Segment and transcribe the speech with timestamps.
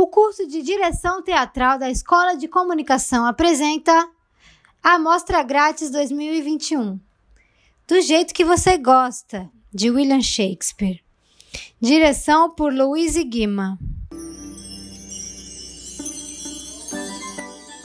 [0.00, 4.10] O curso de direção teatral da Escola de Comunicação apresenta
[4.82, 6.98] a Mostra Grátis 2021.
[7.86, 11.04] Do jeito que você gosta, de William Shakespeare.
[11.78, 13.78] Direção por Louise Guima.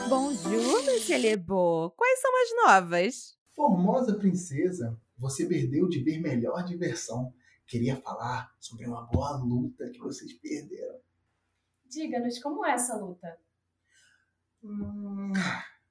[0.08, 1.92] Bonjour, Monsieur Lebo.
[1.98, 3.38] Quais são as novas?
[3.54, 7.34] Formosa princesa, você perdeu de ver melhor diversão.
[7.68, 11.04] Queria falar sobre uma boa luta que vocês perderam.
[11.96, 13.40] Diga-nos como é essa luta.
[14.62, 15.32] Hum,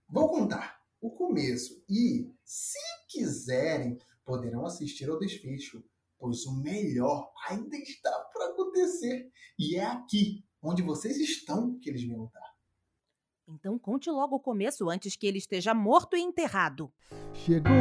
[0.06, 5.82] vou contar o começo e, se quiserem, poderão assistir ao desfecho,
[6.18, 9.30] pois o melhor ainda está para acontecer.
[9.58, 12.54] E é aqui, onde vocês estão, que eles vão lutar.
[13.48, 16.92] Então conte logo o começo antes que ele esteja morto e enterrado.
[17.32, 17.72] Chegou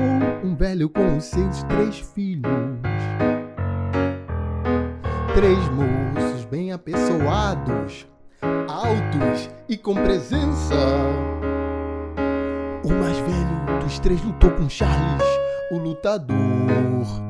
[0.45, 2.53] um velho com os seus três filhos.
[5.35, 8.07] Três moços bem apessoados,
[8.73, 10.75] altos e com presença.
[12.83, 15.23] O mais velho dos três lutou com Charles,
[15.71, 16.35] o lutador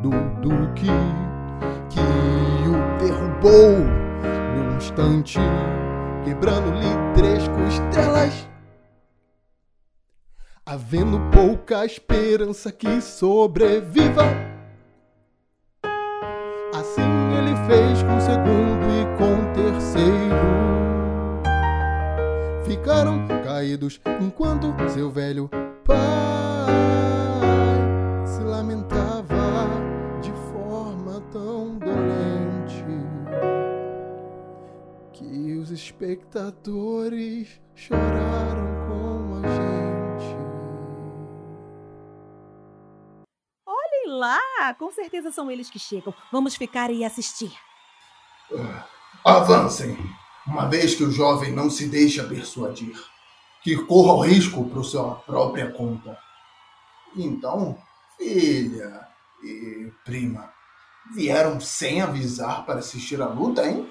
[0.01, 0.09] do
[0.41, 0.87] Duque,
[1.89, 1.99] que
[2.69, 3.77] o derrubou
[4.55, 5.37] num instante,
[6.23, 8.49] quebrando-lhe três costelas.
[10.65, 14.23] Havendo pouca esperança que sobreviva.
[16.73, 17.01] Assim
[17.37, 20.72] ele fez com o segundo e com o terceiro.
[22.73, 25.47] Ficaram caídos enquanto seu velho
[25.85, 25.95] pai
[28.25, 29.67] se lamentava
[30.19, 32.83] de forma tão dolente
[35.13, 40.35] que os espectadores choraram com a gente.
[43.67, 46.11] Olhem lá, com certeza são eles que chegam.
[46.31, 47.53] Vamos ficar e assistir.
[49.23, 49.95] Avancem,
[50.45, 52.95] uma vez que o jovem não se deixa persuadir,
[53.63, 56.17] que corra o risco por sua própria conta.
[57.15, 57.77] Então,
[58.17, 59.07] filha
[59.43, 60.51] e prima,
[61.13, 63.89] vieram sem avisar para assistir a luta, hein?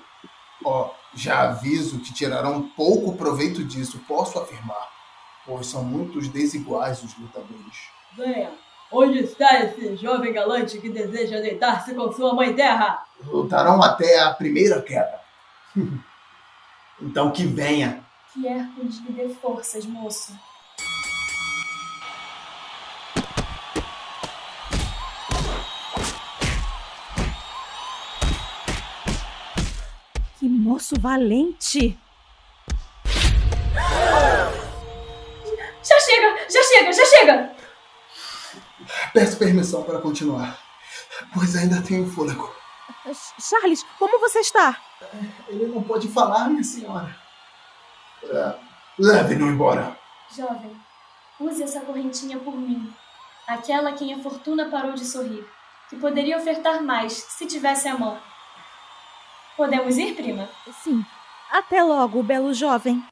[0.65, 4.89] Ó, já aviso que tirarão pouco proveito disso, posso afirmar,
[5.47, 7.89] pois são muitos desiguais os lutadores.
[8.17, 8.53] Venha,
[8.91, 13.05] onde está esse jovem galante que deseja deitar-se com sua mãe terra?
[13.25, 15.21] Lutarão até a primeira queda.
[17.03, 18.05] então que venha.
[18.33, 20.33] Que Hércules lhe dê forças, moço.
[30.39, 31.99] Que moço valente!
[35.85, 37.57] Já chega, já chega, já chega!
[39.12, 40.59] Peço permissão para continuar,
[41.35, 42.62] pois ainda tenho fôlego.
[43.41, 44.81] Charles, como você está?
[45.48, 47.15] Ele não pode falar, minha senhora.
[48.22, 48.59] É,
[48.98, 49.97] Leve-no embora.
[50.31, 50.76] Jovem,
[51.41, 52.93] use essa correntinha por mim.
[53.47, 55.44] Aquela a quem a fortuna parou de sorrir,
[55.91, 58.19] que poderia ofertar mais se tivesse a mão.
[59.56, 60.49] Podemos ir, prima?
[60.82, 61.04] Sim.
[61.50, 63.04] Até logo, belo jovem.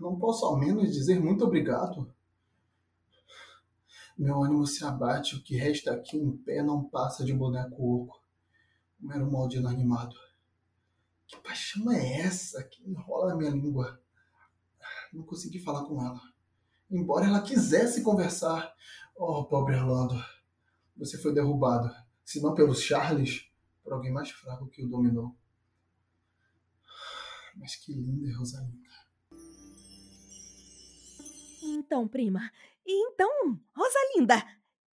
[0.00, 2.12] Não posso ao menos dizer muito obrigado?
[4.16, 8.24] Meu ânimo se abate, o que resta aqui em pé não passa de boneco oco.
[9.00, 10.16] Um mero molde inanimado.
[11.26, 14.00] Que paixão é essa que enrola na minha língua?
[15.12, 16.20] Não consegui falar com ela.
[16.90, 18.74] Embora ela quisesse conversar.
[19.14, 20.14] Oh, pobre Orlando.
[20.96, 21.94] Você foi derrubado,
[22.24, 23.50] se não pelos Charles,
[23.84, 25.36] por alguém mais fraco que o dominou.
[27.54, 28.88] Mas que linda Rosalinda.
[31.62, 32.50] Então, prima.
[32.86, 34.36] Então, Rosalinda.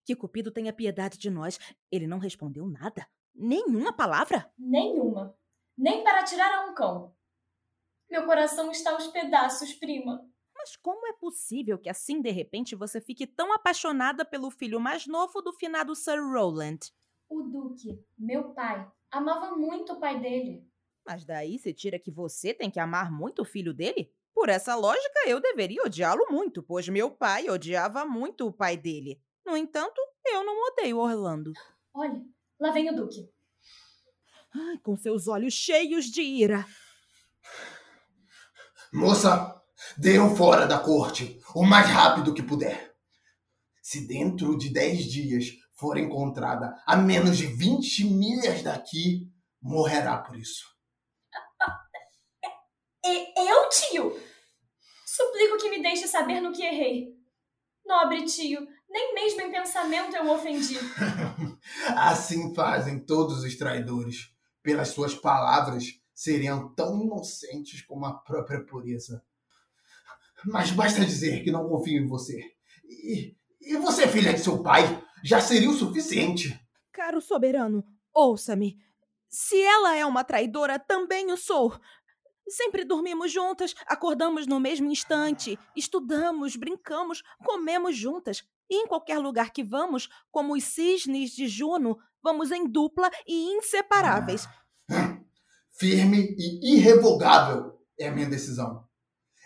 [0.05, 1.59] Que Cupido tenha piedade de nós.
[1.91, 3.07] Ele não respondeu nada.
[3.33, 4.51] Nenhuma palavra.
[4.57, 5.37] Nenhuma.
[5.77, 7.15] Nem para tirar a um cão.
[8.09, 10.27] Meu coração está aos pedaços, prima.
[10.55, 15.07] Mas como é possível que assim de repente você fique tão apaixonada pelo filho mais
[15.07, 16.79] novo do finado Sir Roland?
[17.27, 20.65] O Duque, meu pai, amava muito o pai dele.
[21.05, 24.13] Mas daí se tira que você tem que amar muito o filho dele?
[24.33, 29.21] Por essa lógica, eu deveria odiá-lo muito, pois meu pai odiava muito o pai dele.
[29.45, 31.53] No entanto, eu não odeio Orlando.
[31.93, 32.23] Olhe,
[32.59, 33.29] lá vem o Duque.
[34.55, 36.65] Ai, com seus olhos cheios de ira.
[38.91, 39.61] Moça,
[39.97, 42.95] deem fora da corte o mais rápido que puder.
[43.81, 45.45] Se dentro de 10 dias
[45.75, 49.31] for encontrada a menos de 20 milhas daqui,
[49.61, 50.72] morrerá por isso.
[53.05, 54.19] E eu, tio?
[55.05, 57.13] Suplico que me deixe saber no que errei.
[57.85, 60.77] Nobre tio, nem mesmo em pensamento eu o ofendi.
[61.97, 64.31] assim fazem todos os traidores.
[64.61, 69.21] Pelas suas palavras, seriam tão inocentes como a própria pureza.
[70.45, 72.41] Mas basta dizer que não confio em você.
[72.85, 74.83] E, e você, filha de seu pai,
[75.23, 76.57] já seria o suficiente.
[76.91, 77.83] Caro soberano,
[78.13, 78.77] ouça-me.
[79.29, 81.73] Se ela é uma traidora, também o sou.
[82.47, 88.43] Sempre dormimos juntas, acordamos no mesmo instante, estudamos, brincamos, comemos juntas.
[88.69, 93.53] E em qualquer lugar que vamos, como os cisnes de Juno, vamos em dupla e
[93.53, 94.47] inseparáveis.
[95.77, 98.87] Firme e irrevogável é a minha decisão.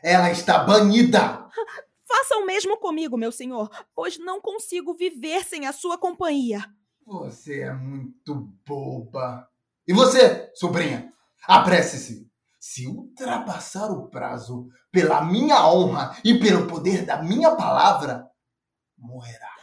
[0.03, 1.47] Ela está banida!
[2.07, 6.63] Faça o mesmo comigo, meu senhor, pois não consigo viver sem a sua companhia.
[7.05, 9.47] Você é muito boba.
[9.85, 11.13] E você, sobrinha?
[11.45, 12.26] Apresse-se.
[12.69, 18.29] Se ultrapassar o prazo pela minha honra e pelo poder da minha palavra,
[18.97, 19.55] morrerá.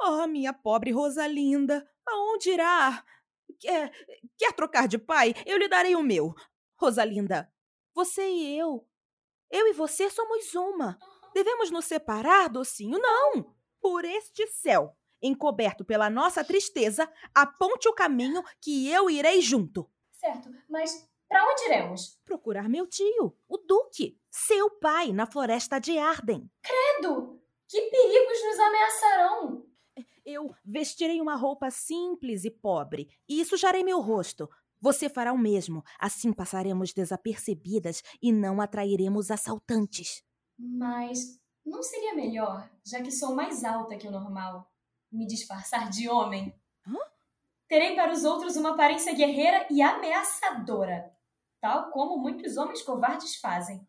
[0.00, 3.04] Oh, minha pobre Rosalinda, aonde irá?
[3.58, 3.90] Quer,
[4.38, 5.34] quer trocar de pai?
[5.44, 6.36] Eu lhe darei o meu.
[6.76, 7.52] Rosalinda,
[7.92, 8.88] você e eu.
[9.50, 10.96] Eu e você somos uma.
[11.34, 13.00] Devemos nos separar, docinho?
[13.00, 13.52] Não!
[13.80, 19.90] Por este céu, encoberto pela nossa tristeza, aponte o caminho que eu irei junto.
[20.22, 22.16] Certo, mas para onde iremos?
[22.24, 26.48] Procurar meu tio, o Duque, seu pai, na floresta de Arden.
[26.62, 27.42] Credo!
[27.68, 29.66] Que perigos nos ameaçarão!
[30.24, 34.48] Eu vestirei uma roupa simples e pobre e sujarei meu rosto.
[34.80, 35.82] Você fará o mesmo.
[35.98, 40.22] Assim passaremos desapercebidas e não atrairemos assaltantes.
[40.56, 44.70] Mas não seria melhor, já que sou mais alta que o normal,
[45.10, 46.54] me disfarçar de homem?
[47.72, 47.78] Hã?
[47.78, 51.10] Terei para os outros uma aparência guerreira e ameaçadora,
[51.58, 53.86] tal como muitos homens covardes fazem.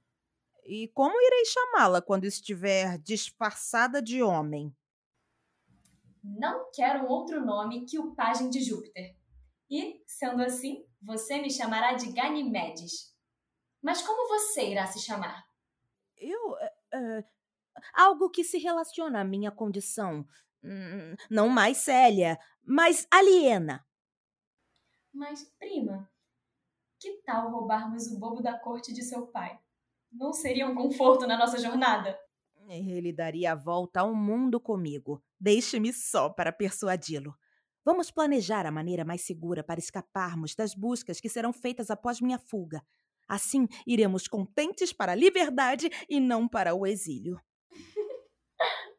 [0.64, 4.74] E como irei chamá-la quando estiver disfarçada de homem?
[6.24, 9.18] Não quero outro nome que o pajem de Júpiter.
[9.70, 13.14] E, sendo assim, você me chamará de Ganimedes.
[13.82, 15.44] Mas como você irá se chamar?
[16.16, 16.52] Eu.
[16.94, 17.24] Uh,
[17.94, 20.26] algo que se relaciona à minha condição.
[20.64, 23.86] Hum, não mais Célia, mas aliena.
[25.14, 26.10] Mas, prima,
[27.00, 29.60] que tal roubarmos o bobo da corte de seu pai?
[30.12, 32.18] Não seria um conforto na nossa jornada?
[32.70, 35.22] Ele daria a volta ao mundo comigo.
[35.40, 37.36] Deixe-me só para persuadi-lo.
[37.84, 42.40] Vamos planejar a maneira mais segura para escaparmos das buscas que serão feitas após minha
[42.40, 42.82] fuga.
[43.28, 47.38] Assim, iremos contentes para a liberdade e não para o exílio.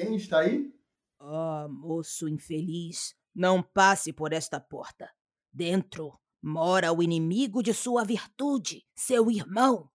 [0.00, 0.72] Quem está aí?
[1.18, 5.10] Ah, oh, moço infeliz, não passe por esta porta.
[5.52, 9.90] Dentro mora o inimigo de sua virtude, seu irmão.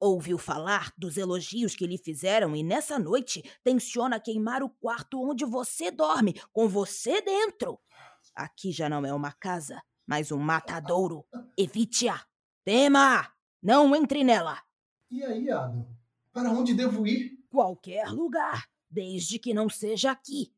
[0.00, 5.44] Ouviu falar dos elogios que lhe fizeram e nessa noite tenciona queimar o quarto onde
[5.44, 7.78] você dorme, com você dentro.
[8.34, 11.24] Aqui já não é uma casa, mas um matadouro.
[11.56, 12.20] Evite-a.
[12.64, 13.32] Tema!
[13.62, 14.60] Não entre nela.
[15.08, 15.86] E aí, Adam?
[16.32, 17.38] Para onde devo ir?
[17.48, 20.52] Qualquer lugar, desde que não seja aqui.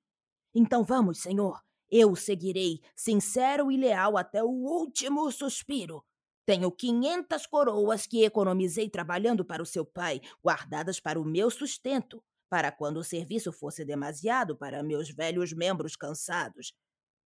[0.55, 1.61] Então vamos, senhor.
[1.91, 6.03] Eu seguirei, sincero e leal até o último suspiro.
[6.47, 12.23] Tenho quinhentas coroas que economizei trabalhando para o seu pai, guardadas para o meu sustento,
[12.51, 16.73] para quando o serviço fosse demasiado para meus velhos membros cansados.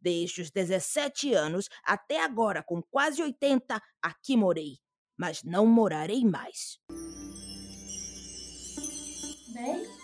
[0.01, 4.79] Desde os 17 anos até agora, com quase 80, aqui morei,
[5.17, 6.79] mas não morarei mais.
[9.55, 9.96] Bem,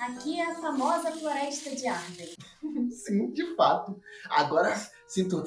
[0.00, 2.34] Aqui é a famosa floresta de Arden.
[2.90, 4.00] Sim, de fato.
[4.30, 4.74] Agora
[5.06, 5.44] sinto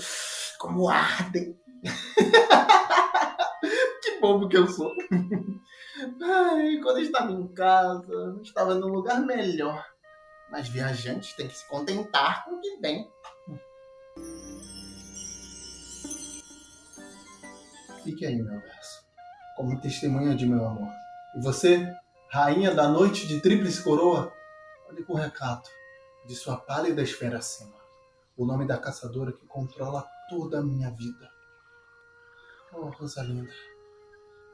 [0.60, 1.58] como Arden.
[4.04, 4.94] que bobo que eu sou.
[6.22, 9.84] Ai, quando eu estava em casa, estava num lugar melhor.
[10.52, 13.10] Mas viajantes têm que se contentar com o que vem.
[18.04, 19.04] Fique aí, meu verso,
[19.58, 20.94] como testemunha de meu amor.
[21.36, 21.92] E você,
[22.30, 24.32] rainha da noite de tríplice coroa,
[25.02, 25.70] Com recato
[26.26, 27.76] de sua pálida esfera acima,
[28.38, 31.30] o nome da caçadora que controla toda a minha vida.
[32.72, 33.52] Oh, Rosalinda,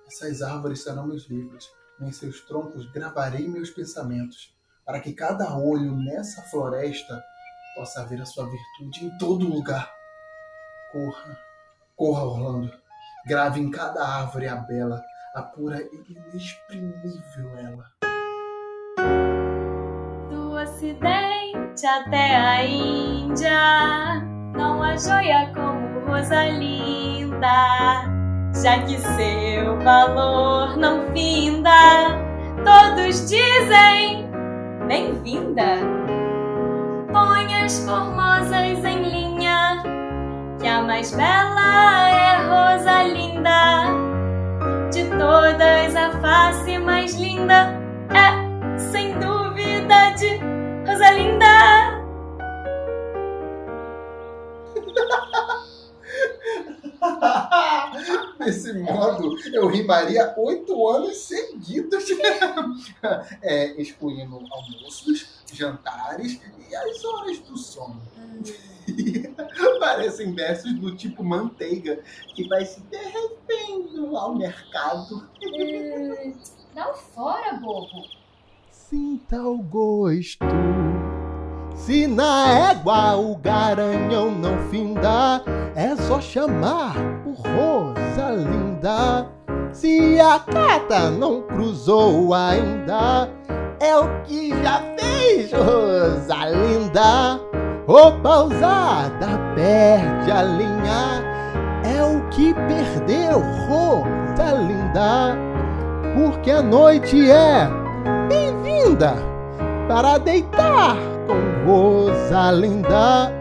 [0.08, 1.70] essas árvores serão meus livros,
[2.00, 4.56] em seus troncos gravarei meus pensamentos,
[4.86, 7.24] para que cada olho nessa floresta
[7.76, 9.94] possa ver a sua virtude em todo lugar.
[10.92, 11.40] Corra,
[11.96, 12.82] corra, Orlando,
[13.28, 15.04] grave em cada árvore a bela,
[15.36, 17.99] a pura e inexprimível ela
[20.80, 24.22] ocidente até a Índia.
[24.56, 27.48] Não há joia como Rosalinda,
[28.64, 31.70] já que seu valor não finda.
[32.64, 34.30] Todos dizem
[34.88, 35.80] bem-vinda.
[37.12, 39.84] Põe linhas formosas em linha,
[40.62, 42.59] que a mais bela é Rosalinda.
[59.90, 62.06] Eu rimaria oito anos seguidos,
[63.42, 68.00] é, excluindo almoços, jantares e as horas do sono.
[69.80, 72.00] Parecem versos do tipo manteiga,
[72.36, 75.28] que vai se derretendo ao mercado.
[75.44, 76.34] Hum,
[76.74, 78.08] dá fora, bobo.
[78.70, 80.46] Sinta o gosto.
[81.76, 85.44] Se na égua o garanhão não findar,
[85.76, 86.94] é só chamar
[87.24, 89.40] por Rosa Linda.
[89.72, 93.30] Se a carta não cruzou ainda,
[93.80, 97.40] é o que já fez Rosa Linda.
[97.88, 101.24] Roupa usada perde a linha,
[101.84, 105.38] é o que perdeu Rosa Linda.
[106.16, 107.70] Porque a noite é
[108.28, 109.14] bem-vinda
[109.88, 110.96] para deitar
[111.28, 113.32] com Rosa Linda.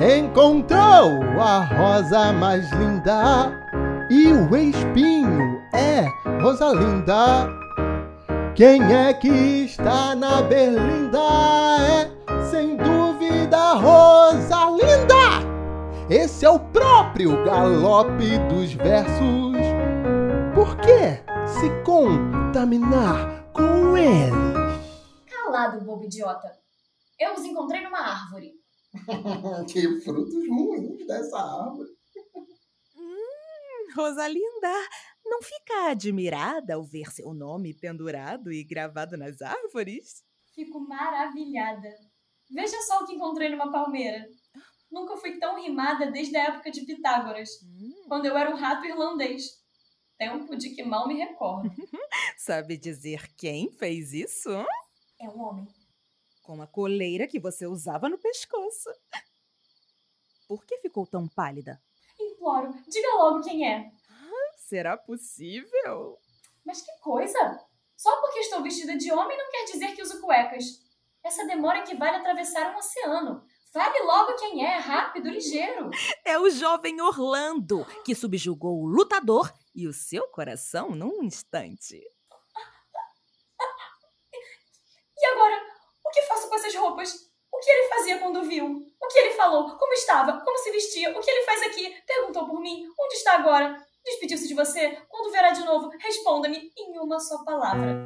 [0.00, 3.52] Encontrou a rosa mais linda
[4.10, 6.06] e o espinho é
[6.40, 7.48] Rosalinda.
[8.54, 11.20] Quem é que está na berlinda?
[11.80, 15.12] É, sem dúvida, Rosalinda.
[16.10, 19.56] Esse é o próprio galope dos versos.
[20.54, 24.32] Por que se contaminar com eles?
[25.30, 26.50] Calado, bobo idiota.
[27.18, 28.52] Eu os encontrei numa árvore.
[29.72, 31.88] que frutos ruins dessa árvore.
[33.96, 34.72] Rosalinda,
[35.24, 40.22] não fica admirada ao ver seu nome pendurado e gravado nas árvores?
[40.54, 41.88] Fico maravilhada.
[42.50, 44.28] Veja só o que encontrei numa palmeira.
[44.90, 48.84] Nunca fui tão rimada desde a época de Pitágoras, Hum, quando eu era um rato
[48.86, 49.62] irlandês.
[50.18, 51.70] Tempo de que mal me recordo.
[52.36, 54.50] sabe dizer quem fez isso?
[55.18, 55.66] É um homem.
[56.42, 58.90] Com a coleira que você usava no pescoço.
[60.46, 61.80] Por que ficou tão pálida?
[62.20, 63.90] Imploro, diga logo quem é.
[64.72, 66.18] Será possível?
[66.64, 67.60] Mas que coisa!
[67.94, 70.64] Só porque estou vestida de homem não quer dizer que uso cuecas.
[71.22, 73.44] Essa demora equivale a atravessar um oceano.
[73.70, 75.90] Fale logo quem é, rápido, ligeiro.
[76.24, 82.02] É o jovem Orlando que subjugou o lutador e o seu coração num instante.
[85.18, 85.62] E agora,
[86.02, 87.30] o que faço com essas roupas?
[87.52, 88.82] O que ele fazia quando viu?
[88.98, 89.76] O que ele falou?
[89.76, 90.40] Como estava?
[90.42, 91.10] Como se vestia?
[91.10, 91.94] O que ele faz aqui?
[92.06, 92.86] Perguntou por mim?
[92.98, 93.91] Onde está agora?
[94.04, 94.98] Despediu-se de você?
[95.08, 95.90] Quando verá de novo?
[95.98, 98.00] Responda-me em uma só palavra.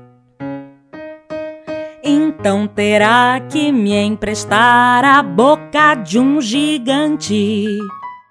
[2.02, 7.78] Então terá que me emprestar a boca de um gigante.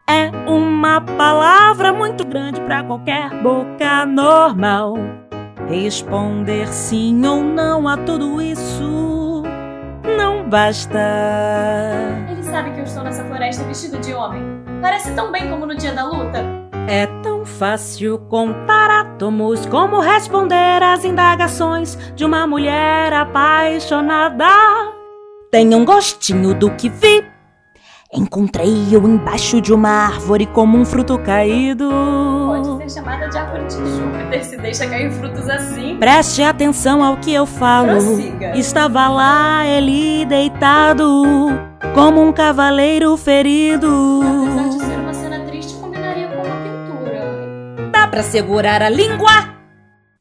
[0.07, 4.93] É uma palavra muito grande para qualquer boca normal.
[5.67, 9.15] Responder sim ou não a tudo isso
[10.15, 10.99] não basta.
[12.29, 14.41] Ele sabe que eu estou nessa floresta vestido de homem.
[14.81, 16.43] Parece tão bem como no dia da luta.
[16.87, 24.47] É tão fácil contar átomos como responder às indagações de uma mulher apaixonada.
[25.51, 27.23] Tenha um gostinho do que vi.
[28.13, 31.89] Encontrei-o embaixo de uma árvore como um fruto caído.
[31.89, 35.97] Pode ser chamada de árvore de Júpiter se deixa cair frutos assim.
[35.97, 37.87] Preste atenção ao que eu falo.
[37.87, 38.57] Prossiga.
[38.57, 41.23] Estava lá ele deitado,
[41.93, 44.34] como um cavaleiro ferido.
[48.15, 49.29] Pra segurar a língua?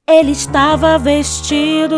[0.04, 1.94] Ele estava vestido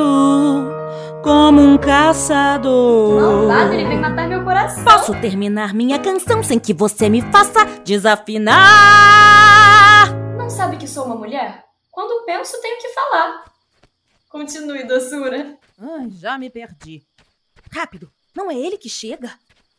[1.25, 3.49] como um caçador.
[3.49, 4.85] Malvado, ele vem matar meu coração.
[4.85, 8.55] Posso terminar minha canção sem que você me faça desafinar?
[10.37, 11.65] Não sabe que sou uma mulher?
[11.91, 13.45] Quando penso, tenho que falar.
[14.29, 15.57] Continue, doçura.
[15.81, 17.07] Ai, já me perdi.
[17.73, 19.33] Rápido, não é ele que chega?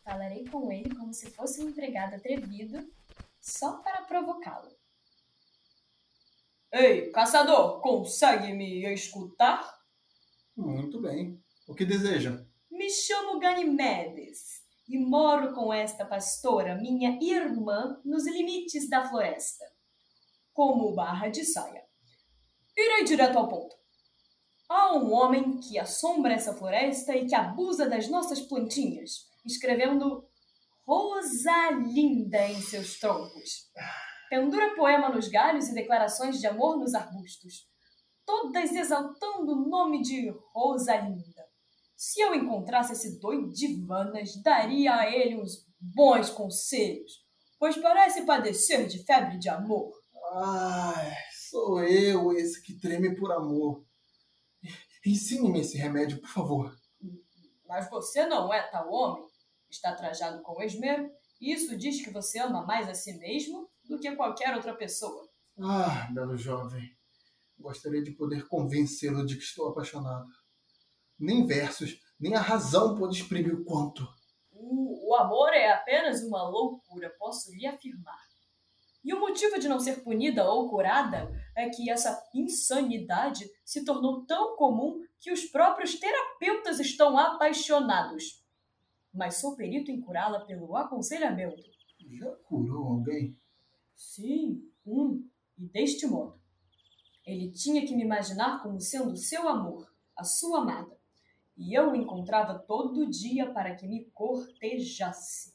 [0.04, 2.84] Falarei com ele como se fosse um empregado atrevido,
[3.40, 4.77] só para provocá-lo.
[6.72, 9.66] Ei, caçador, consegue me escutar?
[10.56, 11.42] Muito bem.
[11.66, 12.44] O que deseja?
[12.70, 19.64] Me chamo Ganimedes e moro com esta pastora, minha irmã, nos limites da floresta.
[20.52, 21.84] Como barra de saia.
[22.76, 23.76] Irei direto ao ponto.
[24.68, 30.28] Há um homem que assombra essa floresta e que abusa das nossas plantinhas, escrevendo
[30.86, 33.70] Rosalinda em seus troncos.
[34.28, 37.66] Pendura poema nos galhos e declarações de amor nos arbustos,
[38.26, 41.48] todas exaltando o nome de Rosalinda.
[41.96, 47.24] Se eu encontrasse esse doidivanas, daria a ele uns bons conselhos,
[47.58, 49.90] pois parece padecer de febre de amor.
[50.34, 51.10] Ai,
[51.48, 53.82] sou eu esse que treme por amor.
[55.06, 56.76] Ensine-me esse remédio, por favor.
[57.66, 59.24] Mas você não é tal homem.
[59.70, 63.98] Está trajado com esmero, e isso diz que você ama mais a si mesmo do
[63.98, 65.28] que qualquer outra pessoa.
[65.58, 66.96] Ah, belo jovem.
[67.58, 70.28] Gostaria de poder convencê-lo de que estou apaixonado.
[71.18, 74.06] Nem versos, nem a razão pode exprimir o quanto.
[74.52, 78.28] O, o amor é apenas uma loucura, posso lhe afirmar.
[79.04, 84.26] E o motivo de não ser punida ou curada é que essa insanidade se tornou
[84.26, 88.44] tão comum que os próprios terapeutas estão apaixonados.
[89.12, 91.62] Mas sou perito em curá-la pelo aconselhamento.
[92.18, 93.36] Já curou alguém?
[93.98, 95.28] Sim, um,
[95.58, 96.40] e deste modo.
[97.26, 100.96] Ele tinha que me imaginar como sendo seu amor, a sua amada,
[101.56, 105.54] e eu o encontrava todo dia para que me cortejasse.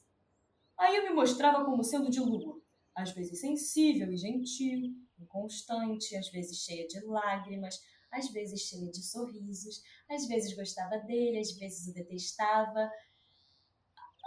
[0.78, 2.60] Aí eu me mostrava como sendo de lua,
[2.94, 7.82] às vezes sensível e gentil, inconstante, às vezes cheia de lágrimas,
[8.12, 12.90] às vezes cheia de sorrisos, às vezes gostava dele, às vezes o detestava.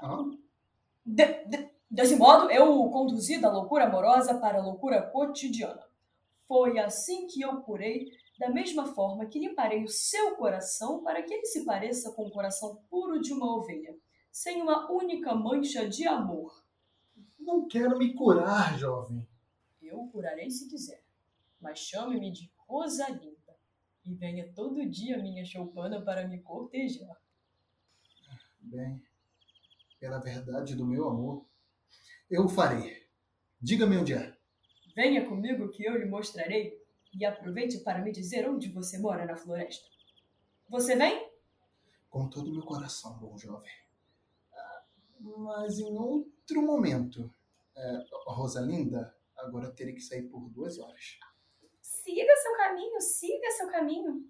[0.02, 0.26] Ah,
[1.06, 5.84] De, de, desse modo, eu o conduzi da loucura amorosa para a loucura cotidiana.
[6.48, 11.34] Foi assim que eu curei, da mesma forma que limparei o seu coração para que
[11.34, 13.98] ele se pareça com o coração puro de uma ovelha,
[14.32, 16.64] sem uma única mancha de amor.
[17.40, 19.28] não quero me curar, jovem.
[19.82, 21.02] Eu curarei se quiser,
[21.60, 23.38] mas chame-me de Rosalinda
[24.06, 27.18] e venha todo dia minha choupana para me cortejar.
[28.60, 29.02] Bem,
[30.00, 31.47] pela verdade do meu amor,
[32.30, 33.06] eu o farei.
[33.62, 34.36] Diga-me onde é.
[34.96, 36.78] Venha comigo que eu lhe mostrarei
[37.14, 39.86] e aproveite para me dizer onde você mora na floresta.
[40.70, 41.30] Você vem?
[42.10, 43.72] Com todo o meu coração, bom jovem.
[44.54, 44.84] Ah,
[45.20, 47.34] Mas em outro momento.
[47.76, 51.20] É, Rosalinda, agora terei que sair por duas horas.
[51.82, 54.26] Siga seu caminho, siga seu caminho.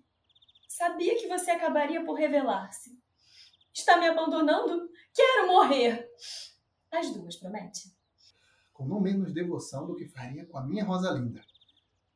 [0.67, 2.99] Sabia que você acabaria por revelar-se.
[3.73, 4.89] Está me abandonando?
[5.13, 6.09] Quero morrer.
[6.91, 7.91] As duas, promete?
[8.73, 11.41] Com não menos devoção do que faria com a minha Rosalinda.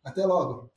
[0.03, 0.71] Até logo.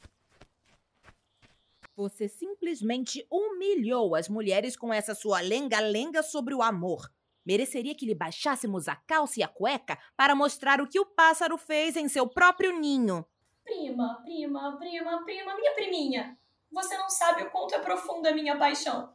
[1.96, 7.08] Você simplesmente humilhou as mulheres com essa sua lenga-lenga sobre o amor.
[7.46, 11.56] Mereceria que lhe baixássemos a calça e a cueca para mostrar o que o pássaro
[11.56, 13.24] fez em seu próprio ninho.
[13.62, 16.38] Prima, prima, prima, prima, minha priminha.
[16.72, 19.12] Você não sabe o quanto é profunda a minha paixão.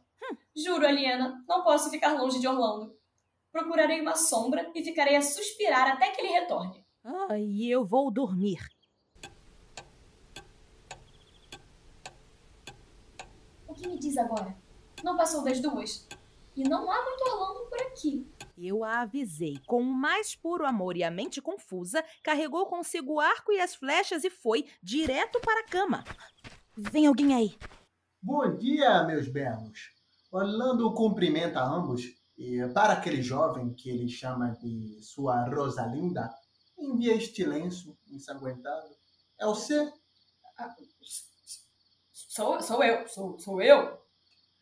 [0.56, 2.96] Juro, Aliena, não posso ficar longe de Orlando.
[3.52, 6.84] Procurarei uma sombra e ficarei a suspirar até que ele retorne.
[7.04, 8.60] Ah, e eu vou dormir.
[13.66, 14.56] O que me diz agora?
[15.02, 16.06] Não passou das duas?
[16.54, 18.26] E não há muito Orlando por aqui.
[18.56, 19.58] Eu a avisei.
[19.66, 23.74] Com o mais puro amor e a mente confusa, carregou consigo o arco e as
[23.74, 26.04] flechas e foi direto para a cama.
[26.76, 27.56] Vem alguém aí.
[28.22, 29.90] Bom dia, meus belos.
[30.30, 36.34] Orlando cumprimenta ambos e, para aquele jovem que ele chama de sua Rosalinda,
[36.78, 38.88] envia este lenço ensanguentado.
[39.38, 39.92] É você?
[42.10, 44.00] Sou, sou eu, sou, sou eu.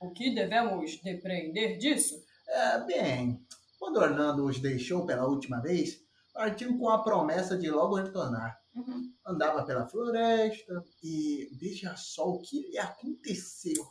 [0.00, 2.20] O que devemos depreender disso?
[2.48, 3.46] É, bem,
[3.78, 6.00] quando Orlando os deixou pela última vez,
[6.34, 8.58] partiu com a promessa de logo retornar.
[8.74, 9.14] Uhum.
[9.24, 13.86] Andava pela floresta e veja só o que lhe aconteceu.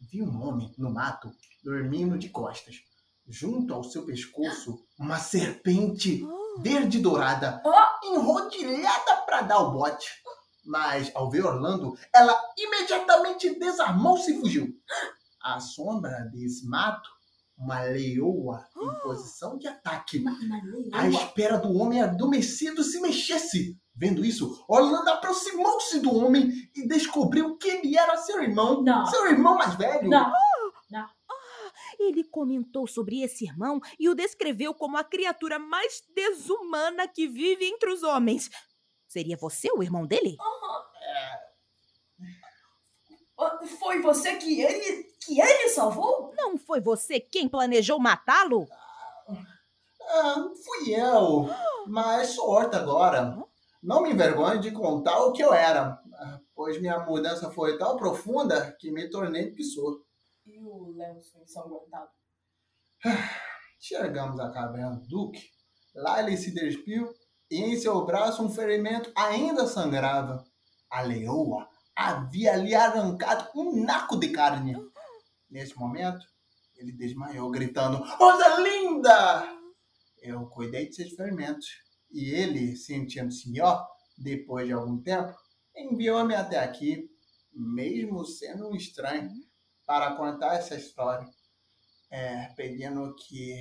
[0.00, 1.30] Vi um homem no mato
[1.62, 2.89] dormindo de costas.
[3.30, 6.26] Junto ao seu pescoço, uma serpente
[6.58, 7.62] verde dourada,
[8.02, 10.08] enrodilhada para dar o bote.
[10.66, 14.66] Mas ao ver Orlando, ela imediatamente desarmou-se e fugiu.
[15.40, 17.08] À sombra desse mato,
[17.56, 20.24] uma leoa em posição de ataque,
[20.92, 23.78] à espera do homem adormecido se mexesse.
[23.94, 29.06] Vendo isso, Orlando aproximou-se do homem e descobriu que ele era seu irmão, Não.
[29.06, 30.08] seu irmão mais velho.
[30.08, 30.32] Não.
[32.00, 37.66] Ele comentou sobre esse irmão e o descreveu como a criatura mais desumana que vive
[37.66, 38.48] entre os homens.
[39.06, 40.36] Seria você o irmão dele?
[43.38, 46.32] Ah, Foi você que ele que ele salvou?
[46.36, 48.66] Não foi você quem planejou matá-lo?
[50.02, 51.48] Ah, fui eu,
[51.86, 53.36] mas sou horta agora.
[53.82, 57.96] Não me envergonhe de contar o que eu era, ah, pois minha mudança foi tão
[57.96, 59.54] profunda que me tornei o
[60.90, 61.40] que sou.
[61.40, 62.10] E o lenço ensanguentado?
[63.78, 65.48] Chegamos à caverna do Duque.
[65.94, 67.08] Lá ele se despiu
[67.50, 70.44] e em seu braço um ferimento ainda sangrava.
[70.90, 74.76] A leoa havia lhe arrancado um naco de carne.
[75.50, 76.24] Nesse momento,
[76.76, 79.60] ele desmaiou, gritando: Rosa linda!
[80.22, 81.66] Eu cuidei de seus ferimentos.
[82.12, 83.86] E ele, sentindo-se melhor,
[84.18, 85.32] depois de algum tempo,
[85.76, 87.08] enviou-me até aqui,
[87.52, 89.30] mesmo sendo um estranho,
[89.90, 91.26] para contar essa história,
[92.12, 93.60] é, pedindo que,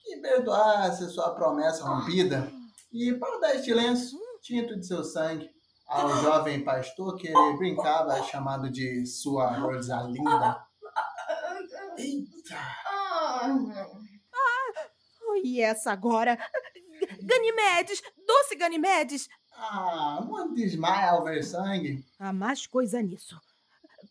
[0.00, 2.52] que perdoasse sua promessa rompida
[2.92, 5.50] e para dar este lenço tinto de seu sangue
[5.88, 10.64] ao jovem pastor que ele brincava chamado de sua Rosalinda.
[11.98, 12.56] Eita!
[15.42, 16.38] E essa agora?
[17.24, 18.00] Ganimedes!
[18.24, 19.28] Doce Ganimedes!
[19.52, 22.06] Ah, não desmaia ao ver sangue.
[22.20, 23.36] Há mais coisa nisso.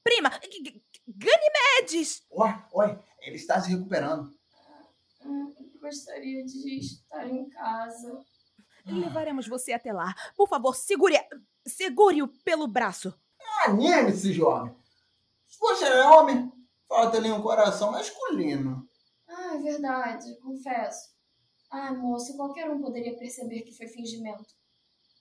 [0.03, 0.29] Prima!
[1.07, 2.23] Ganimedes!
[2.31, 4.31] Oi, oi, ele está se recuperando.
[5.25, 8.23] Hum, gostaria de estar em casa.
[8.85, 10.13] Levaremos você até lá.
[10.35, 11.17] Por favor, segure.
[11.65, 13.13] Segure-o pelo braço.
[13.65, 14.75] Anime-se, jovem.
[15.47, 16.51] Se você é homem,
[16.87, 18.87] falta-lhe um coração masculino.
[19.27, 21.13] Ah, é verdade, confesso.
[21.71, 24.53] Ah, moço, qualquer um poderia perceber que foi fingimento.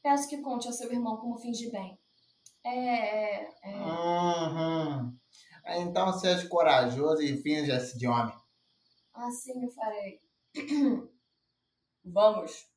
[0.02, 1.98] Peço que conte ao seu irmão como finge bem.
[2.64, 3.76] É, é, é.
[3.76, 5.16] Uhum.
[5.66, 8.34] Então seja corajoso e finja-se de homem.
[9.14, 10.20] Assim eu farei.
[12.04, 12.68] Vamos.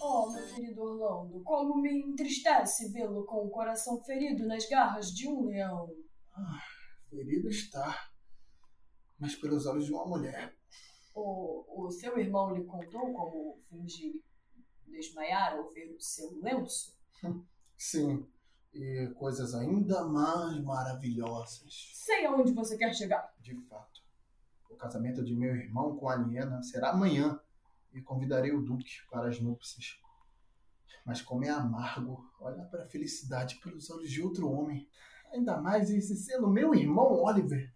[0.00, 5.26] Oh, meu querido Orlando, como me entristece vê-lo com o coração ferido nas garras de
[5.26, 5.88] um leão.
[6.32, 6.60] Ah,
[7.08, 8.08] ferido está,
[9.18, 10.54] mas pelos olhos de uma mulher.
[11.14, 14.22] O, o seu irmão lhe contou como fingir
[14.86, 16.94] desmaiar ao ver o seu lenço?
[17.76, 18.26] Sim,
[18.72, 21.92] e coisas ainda mais maravilhosas.
[21.94, 23.34] Sei aonde você quer chegar.
[23.40, 24.02] De fato,
[24.70, 27.40] o casamento de meu irmão com a Niena será amanhã
[27.92, 29.98] e convidarei o Duque para as núpcias.
[31.04, 34.88] Mas como é amargo olhar para a felicidade pelos olhos de outro homem.
[35.32, 37.72] Ainda mais esse sendo meu irmão Oliver.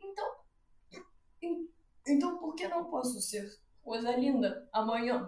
[0.00, 0.36] Então.
[2.06, 3.50] Então por que não posso ser
[3.82, 5.26] coisa linda amanhã?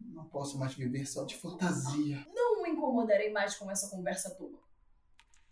[0.00, 2.26] Não posso mais viver só de fantasia.
[2.34, 4.58] Não me incomodarei mais com essa conversa toda.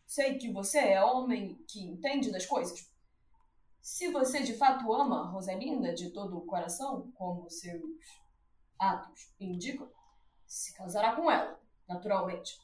[0.07, 2.91] Sei que você é homem que entende das coisas.
[3.81, 7.83] Se você de fato ama Rosalinda de todo o coração, como seus
[8.79, 9.91] atos indicam,
[10.47, 12.59] se casará com ela, naturalmente.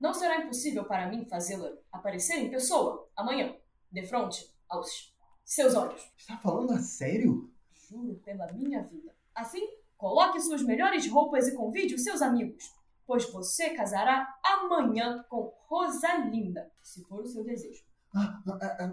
[0.00, 3.56] Não será impossível para mim fazê-la aparecer em pessoa, amanhã,
[3.90, 6.10] de frente aos seus olhos.
[6.16, 7.52] Está falando a sério?
[7.88, 9.14] Juro pela minha vida.
[9.34, 9.66] Assim,
[10.02, 12.74] coloque suas melhores roupas e convide os seus amigos,
[13.06, 17.84] pois você casará amanhã com Rosalinda, se for o seu desejo.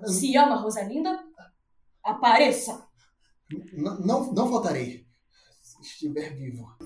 [0.05, 1.19] Se ama Rosalinda,
[2.03, 2.87] apareça!
[3.73, 5.07] Não, não, não faltarei.
[5.63, 6.77] Se estiver vivo.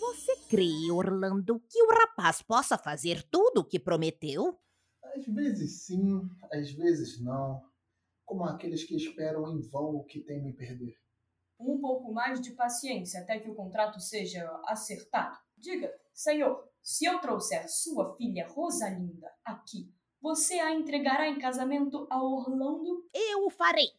[0.00, 4.58] Você crê, Orlando, que o rapaz possa fazer tudo o que prometeu?
[5.14, 7.62] Às vezes sim, às vezes não.
[8.24, 11.01] Como aqueles que esperam em vão o que temem perder.
[11.64, 15.38] Um pouco mais de paciência até que o contrato seja acertado.
[15.56, 22.20] Diga, senhor, se eu trouxer sua filha Rosalinda aqui, você a entregará em casamento a
[22.22, 23.08] Orlando?
[23.14, 23.90] Eu o farei.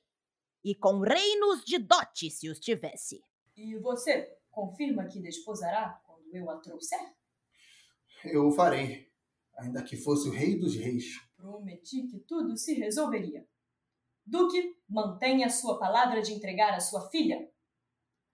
[0.64, 3.24] E com reinos de dote, se os tivesse.
[3.56, 7.14] E você confirma que desposará quando eu a trouxer?
[8.26, 9.10] Eu o farei,
[9.58, 11.06] ainda que fosse o rei dos reis.
[11.36, 13.48] Prometi que tudo se resolveria.
[14.26, 17.52] Duque, mantenha a sua palavra de entregar a sua filha.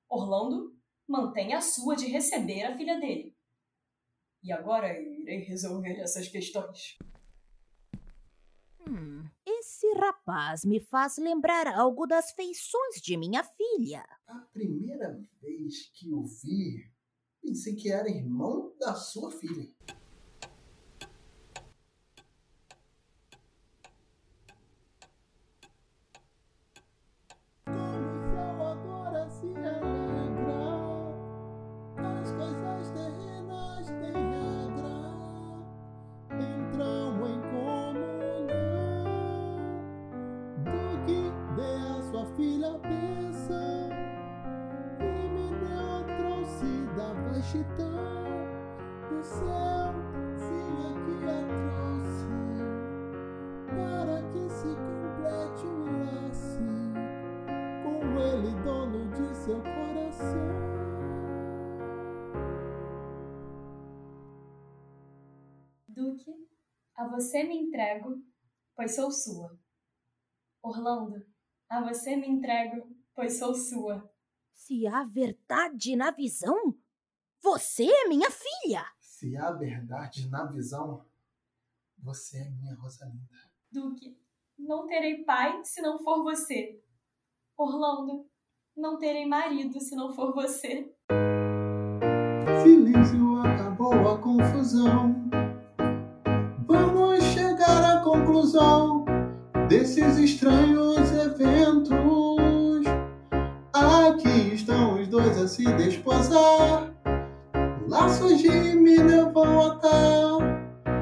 [0.09, 0.75] Orlando,
[1.07, 3.35] mantenha a sua de receber a filha dele.
[4.41, 6.97] E agora irei resolver essas questões.
[8.87, 14.03] Hum, esse rapaz me faz lembrar algo das feições de minha filha.
[14.25, 16.89] A primeira vez que o vi,
[17.41, 19.69] pensei que era irmão da sua filha.
[47.57, 49.89] Do céu,
[50.85, 52.29] aqui a trouxe,
[53.65, 56.61] para que se complete o laço
[57.83, 60.49] com ele, dono de seu coração.
[65.87, 66.47] Duque,
[66.95, 68.23] a você me entrego,
[68.75, 69.59] pois sou sua.
[70.61, 71.25] Orlando,
[71.67, 74.07] a você me entrego, pois sou sua.
[74.53, 76.77] Se há verdade na visão,
[77.41, 78.85] você é minha filha.
[78.99, 81.05] Se há verdade na visão,
[82.01, 83.35] Você é minha Rosalinda.
[83.69, 84.17] Duque,
[84.57, 86.81] não terei pai se não for você.
[87.57, 88.25] Orlando,
[88.75, 90.89] não terei marido se não for você.
[92.63, 95.13] Silêncio acabou a confusão.
[96.65, 99.03] Vamos chegar à conclusão
[99.67, 101.89] desses estranhos eventos.
[103.73, 106.98] Aqui estão os dois a se desposar.
[108.09, 110.39] Laços de me estar,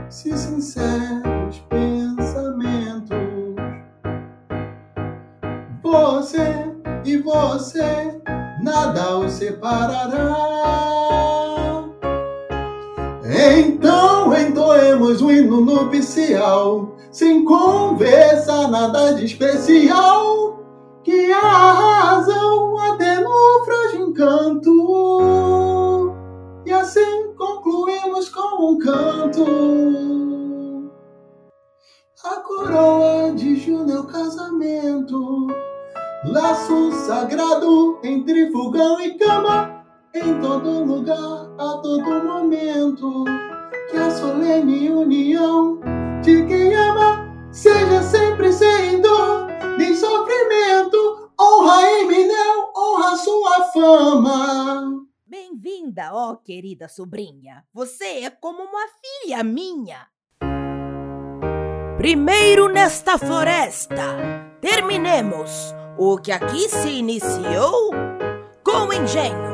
[0.10, 3.16] se sinceros pensamentos.
[5.82, 6.70] Você
[7.06, 8.22] e você,
[8.62, 10.36] nada os separará.
[13.58, 20.60] Então entoemos o hino nupcial, sem conversa, nada de especial,
[21.06, 25.07] que a razão até no frágil encanto,
[28.26, 29.46] com um canto.
[32.26, 35.48] A coroa de Juno é o casamento,
[36.26, 43.24] laço sagrado entre fogão e cama, em todo lugar, a todo momento.
[43.92, 45.80] Que a solene união
[46.24, 51.30] de quem ama seja sempre sem dor nem sofrimento.
[51.40, 55.07] Honra Eminel, honra sua fama.
[55.30, 57.66] Bem-vinda, ó querida sobrinha.
[57.74, 60.08] Você é como uma filha minha.
[61.98, 64.06] Primeiro nesta floresta,
[64.62, 67.92] terminemos o que aqui se iniciou
[68.64, 69.52] com engenho.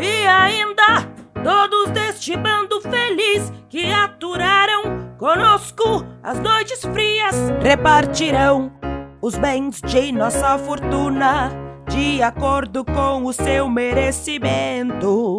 [0.00, 1.04] E ainda
[1.44, 8.72] todos deste bando feliz que aturaram conosco as noites frias repartirão
[9.20, 15.38] os bens de nossa fortuna de acordo com o seu merecimento.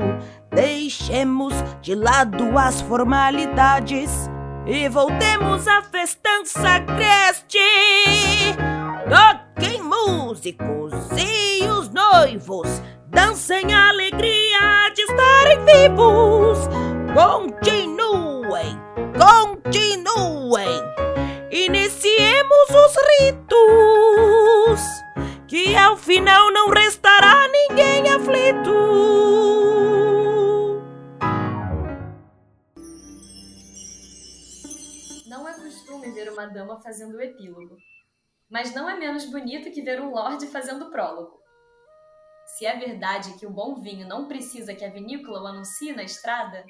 [0.52, 4.30] Deixemos de lado as formalidades
[4.66, 7.58] e voltemos à festança agreste.
[9.10, 16.60] Toquem músicos e os noivos dancem a alegria de estarem vivos.
[17.14, 18.78] Continuem,
[19.18, 20.92] continuem.
[21.50, 24.82] Iniciemos os ritos,
[25.52, 28.72] que ao final não restará ninguém aflito.
[35.28, 37.76] Não é costume ver uma dama fazendo o epílogo,
[38.50, 41.38] mas não é menos bonito que ver um lorde fazendo o prólogo.
[42.46, 46.04] Se é verdade que o bom vinho não precisa que a vinícola o anuncie na
[46.04, 46.64] estrada,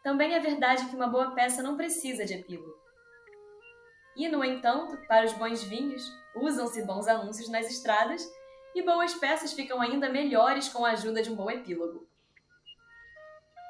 [0.00, 2.79] também é verdade que uma boa peça não precisa de epílogo.
[4.20, 8.22] E, no entanto, para os bons vinhos, usam-se bons anúncios nas estradas
[8.74, 12.06] e boas peças ficam ainda melhores com a ajuda de um bom epílogo.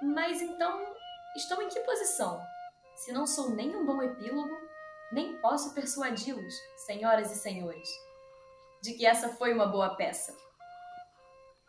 [0.02, 0.92] Mas então,
[1.36, 2.42] estou em que posição?
[2.96, 4.58] Se não sou nem um bom epílogo,
[5.12, 7.88] nem posso persuadi-los, senhoras e senhores,
[8.82, 10.36] de que essa foi uma boa peça.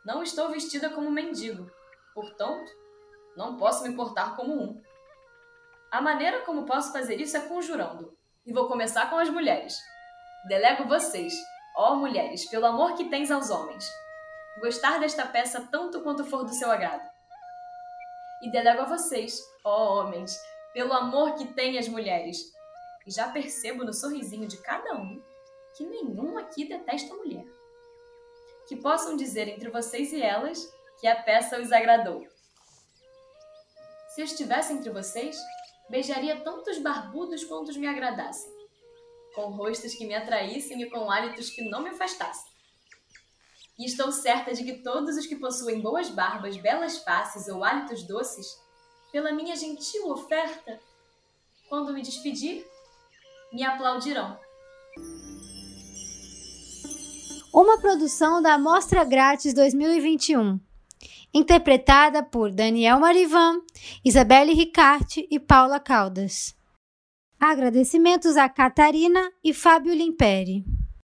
[0.04, 1.70] Não estou vestida como mendigo,
[2.16, 2.72] portanto,
[3.38, 4.84] não posso me portar como um.
[5.92, 9.78] A maneira como posso fazer isso é conjurando, e vou começar com as mulheres.
[10.48, 11.34] Delego vocês,
[11.76, 13.86] ó mulheres, pelo amor que tens aos homens,
[14.60, 17.08] gostar desta peça tanto quanto for do seu agrado.
[18.42, 20.36] E delego a vocês, ó homens,
[20.74, 22.38] pelo amor que têm as mulheres.
[23.06, 25.22] E já percebo no sorrisinho de cada um
[25.76, 27.46] que nenhum aqui detesta mulher.
[28.68, 32.26] Que possam dizer entre vocês e elas que a peça os agradou.
[34.10, 35.38] Se eu estivesse entre vocês,
[35.92, 38.50] beijaria tantos barbudos quantos me agradassem,
[39.36, 42.50] com rostos que me atraíssem e com hálitos que não me afastassem.
[43.78, 48.04] E estou certa de que todos os que possuem boas barbas, belas faces ou hálitos
[48.04, 48.48] doces,
[49.12, 50.80] pela minha gentil oferta,
[51.68, 52.66] quando me despedir,
[53.52, 54.40] me aplaudirão.
[57.54, 60.71] Uma produção da Mostra Grátis 2021.
[61.34, 63.62] Interpretada por Daniel Marivan,
[64.04, 66.54] Isabelle Ricarte e Paula Caldas.
[67.40, 70.66] Agradecimentos a Catarina e Fábio Limperi.